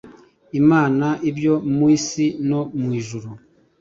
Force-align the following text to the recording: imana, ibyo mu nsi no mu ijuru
imana, 0.59 1.07
ibyo 1.29 1.53
mu 1.75 1.85
nsi 1.95 2.25
no 2.49 2.61
mu 2.79 2.89
ijuru 2.99 3.29